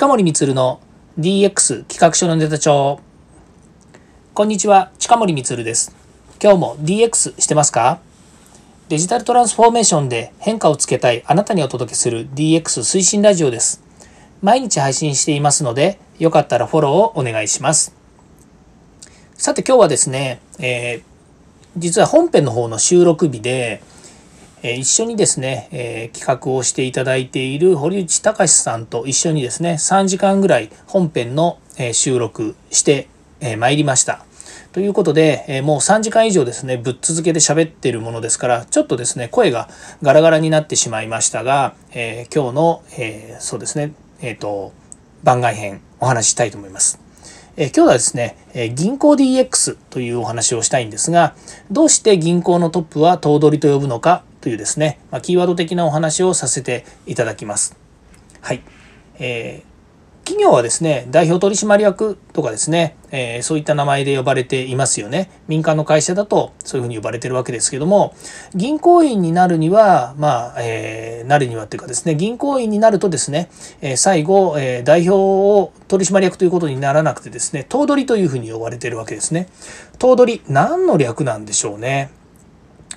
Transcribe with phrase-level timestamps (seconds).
[0.00, 0.80] 近森光の
[1.18, 3.00] DX 企画書のネタ帳。
[4.32, 5.94] こんにちは近森光です。
[6.42, 8.00] 今日も DX してますか？
[8.88, 13.82] デジタルトランスフォーメーションで変化をつけたいあなたにお届けする DX 推進ラジオです。
[14.40, 17.94] 毎日配信していますのでよかったらフォローをお願いします。
[19.34, 21.02] さて今日はですね、えー、
[21.76, 23.82] 実は本編の方の収録日で
[24.62, 31.58] 一緒にですね、え企画をしていただいている堀内隆さんと一緒にですね3時間ぐらい本編の、
[31.92, 33.08] 収録して
[33.40, 34.24] ま、えー、りました。
[34.72, 39.68] ということで、えもう3時間以上ですねぶっ続けで喋ってるものですからちょっとですね声が
[40.02, 44.72] ガラガラになってしまいましたが、えー、今日の、えー、そうですねえっ、と
[45.24, 47.00] 番外編お話ししたいと思います。
[47.56, 51.34] え今日はですね、え銀行 DX というお話をしたいんですが
[51.70, 57.76] どうして銀行のトップは頭取と呼ぶのかというですね、まあ、キーワード的なお話をさせていただきます。
[58.40, 58.62] はい。
[59.18, 59.70] えー
[60.30, 65.28] 企業はですね、代表取締役とかですね、えー、そういった名前で呼ばれていますよね。
[65.48, 68.14] 民間の会社だとそういうふうに呼ばれてるわけですけども、
[68.54, 79.48] 銀行員になるには、まあ、えー、なるにはっていうかですね、銀行員になるとですね、え、最後、え代表を取締役ということにならなくてですね、頭取というふうに呼ばれてるわけですね。
[79.98, 82.19] 頭取、何の略なんでしょうね。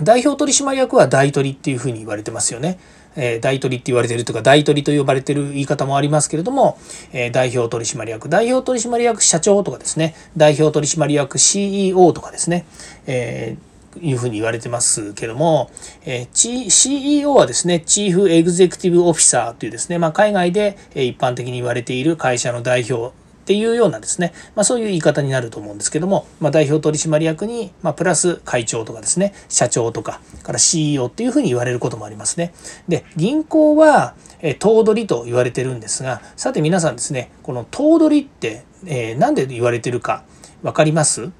[0.00, 2.78] 代表取締役は大取っていうふうに言われてますよね。
[3.14, 6.78] えー、大取って言われてるとか大取と呼ばれてる言い方もありますけれども、
[7.12, 10.14] えー、代表取締役代表取締役社長とかですね。
[10.36, 12.64] 代表取締役 CEO とかですね、
[13.06, 15.70] えー、いうふうに言われてますけども、
[16.04, 23.12] えー、CEO はですねチーフエグゼクティブオフィサーというですね、まあ、海外で一般的に言われている会社の代表
[23.42, 32.54] っていうようなですね、まあ、そういう言い方になると思うんですけども、まあ、代表取締役に、まあ、プラス会長とかですね社長とかから CEO っていうふうに言われることもありますね。
[32.88, 40.24] で銀行はえ頭取と言われてるんですがさて皆さんですねこの頭取って、えー、何で言われてるか
[40.62, 41.30] 分かります、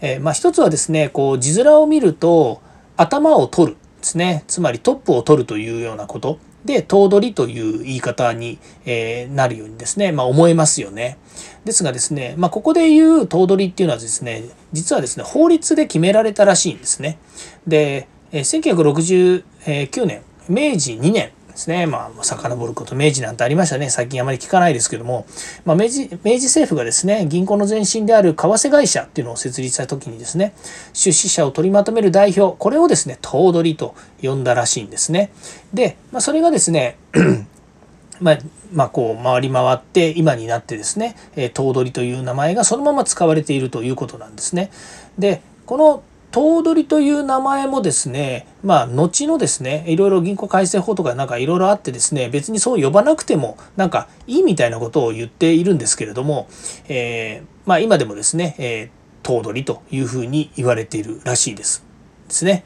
[0.00, 2.60] えー、まあ、一つはですねこう字面を見ると
[2.96, 4.44] 頭を取るですね。
[4.48, 6.38] つまりトップを取るというようなこと。
[6.64, 11.18] で頭取という言い方に、えなるようにですね、まあ、思えますよね。
[11.64, 17.18] ですがですね、まあ、ここで言う頭取っていうのはですね実はですね法律で決められたらしいんですね。
[17.66, 21.86] で1969年明治2年ですね。
[21.86, 23.90] まあ、遡ること明治なんてありましたね。
[23.90, 25.26] 最近あまり聞かないですけども、
[25.66, 30.54] まあ、明治、明治政府がですね、銀行の前身である為替会社っていうのを設立した時にですね、
[30.94, 35.30] 出資者を取りまとめる代表、これをですね、頭取と呼んだらしいんですね。
[35.74, 36.96] で、まあ、それがですね、
[38.20, 38.38] まあ、
[38.72, 44.70] まあ、こう回り回って今になってですね、え頭取という名前がそのまま使われているということなんですね。
[45.18, 56.48] でこの頭取という名前もですね、まあ、後のですね、いろいろ銀行改正法とかなんかいろいろあってですね、別にそう呼ばなくてもなんかいいみたいなことを言っているんですけれども、
[56.88, 58.90] えー、まあ今でもですね、えー、
[59.22, 61.84] 頭取というふうに言われているらしいです。
[62.28, 62.64] ですね。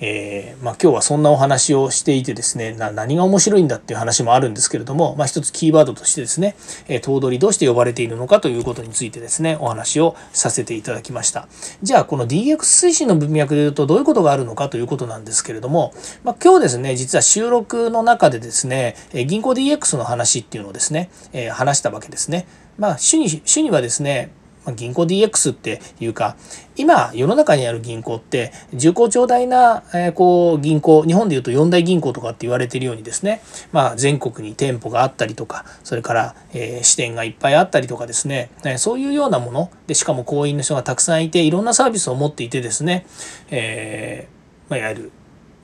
[0.00, 6.56] えー、まあ、今日はそんなお話をしていてですね何が面白いんだっていう話もあるんですけれども、まあ、一つキーワードとしてですね、
[6.88, 11.48] えー、頭取どうして呼ばれているのかということについてですねお話をさせていただきました。
[11.82, 15.92] じゃあこの DX 推進の文脈でいうとどういうことがあるのかということなんですけれども、
[16.24, 22.46] まあ、今日ですね実は収録の中でですね銀行 DX の話っていうのをですね、えー、話したわけですね。
[22.78, 24.32] まあ主に主にはですね
[24.74, 26.36] 銀行 DX っていうか
[26.76, 33.42] 今世の中にある銀行って重厚長大な、えこう銀行日本でいうと四大銀行とかって言われてるようにですね、
[33.72, 43.06] まあ、全国に店舗があったりとかそれから、え支店がいっぱいあったりとかですね、えそういうようなものでしかも行員の人がたくさんいていろんなサービスを持っていてですね、
[43.50, 45.12] えーまあ、いわゆる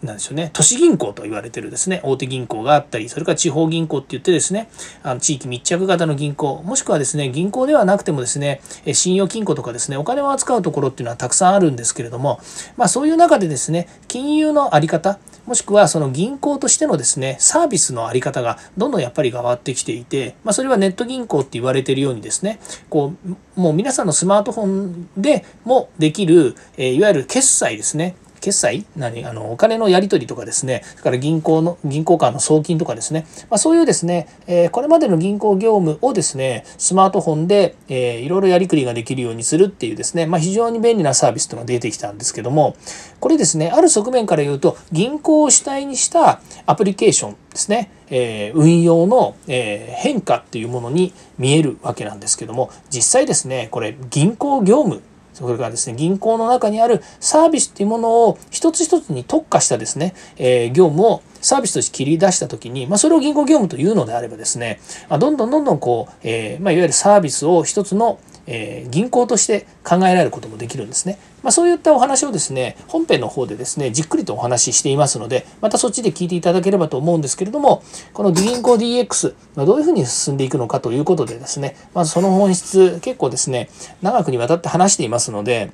[0.02, 4.68] なんでしょうね、都市銀行と言われてるですね、大手銀行があったり、それから地方銀行って言ってですね、
[5.02, 8.60] あの地域密着型の銀行、もしくはですね、銀行ではなくてもですね、
[8.92, 12.40] 信用金庫とかですね、お金を扱うところっていうのはたくさんあるんですけれども、
[12.76, 22.60] まあそういう中でですね、金融のあり方、もしくはその銀行としてのですね、サービスのあり方がどんどんやっぱり変わってきていて、まあそれはネット銀行って言われてるようにですね、
[22.90, 23.14] こ
[23.56, 28.86] う、もう皆さんのスマートフォンでもできる、えいわゆる決済ですね、決済？
[28.96, 29.24] 何？
[29.24, 30.82] あのお金のやり取りとかですね。
[30.84, 42.76] それから銀行の銀行間の送金とかですね、まあ、そういうですね、えー、これまでの銀行業務をですねスマートフォンで、えー、いろいろやりくりができるようにするっていうですね、まあ、非常に便利なサービスというのが出てきたんですけども。
[43.18, 52.70] これですねある側面から言うと銀行を主体にしたアプリケーションですね、えー、運用の、えー、変化っていうものに見えるわけなんですけども。
[52.90, 55.02] 実際ですねこれ銀行業務
[55.36, 64.80] それからですね、銀行の中にあるサービスっていうものを一つ一つに特化したですね、えー、業務をサービスとして切り出したときに、まあ、それを銀行業務というのであればですね、
[65.10, 71.18] まあ、どんどんどんどんこう、えー、まあ、いわゆるサービスを一つのえー、銀行として考えられることもできるんですね。
[71.42, 77.82] まあ、そういったお話をですね、本編の方でですね、じっくりとお話ししていますので、またそっちで聞いていただければと思うんですけれども、
[78.12, 83.68] この銀行 DX、ま、どういうふうに進んでいくのかということでですね、まずその本質、結構ですね、
[84.02, 85.70] 長くにわたって話していますので、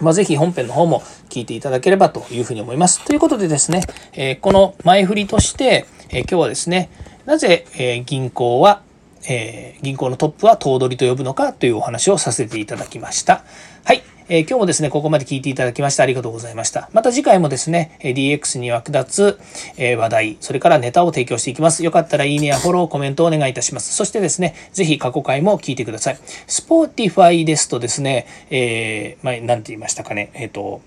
[0.00, 3.04] まあ、ぜひ本編の方も聞いていただければというふうに思います。
[3.04, 6.90] ということでですね、えー、この前振りとして、えー、今日はですね、
[7.26, 8.82] なぜ、え、銀行は、
[9.28, 13.44] え銀行のトップは頭取と呼ぶのかというお話をさせていただきました。
[13.84, 14.02] はい。
[14.30, 16.90] えー、今日もですね、ここまで聞いていただきましてありがとうございました。
[16.92, 19.40] また次回もですね、DX に役立つ、
[19.78, 21.82] え話題、それからネタを提供していきます。
[21.82, 23.94] よかったらいいねやフォロー、コメントをお願いいたします。
[23.94, 26.18] そしてですね、ぜひ過去回も聞いてください。
[26.46, 30.82] Spotify ですとですね、えー、まあ、なんて言いましたかね、えっ、ー、と、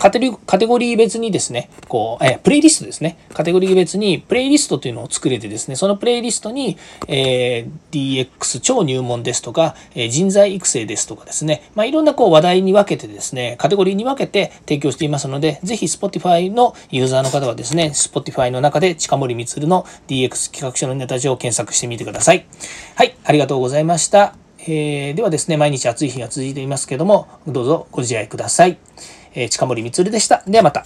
[0.00, 0.30] カテ
[0.66, 3.18] ゴリー別にですね、こう、え、プレイリストですね。
[3.34, 22.46] カテゴリー別にプレイリストというのを作れてですね、そのプレイリストに、えー、DX 超入門ですとか、え、人材育成ですとかですね、まあ、いろんなこう話題に分けてですね、カテゴリーに分けて提供していますので、ぜひ Spotify のユーザーの方はですね、Spotify の中で近森光の DX 企画書のネタ上を検索してみてください。
[22.94, 24.39] はい、ありがとうございました。
[24.66, 28.78] えー、ではですね、毎日暑い日が続いていますけども、どうぞご自愛ください。
[29.34, 30.42] えー、近森光でした。
[30.46, 30.84] ではまた。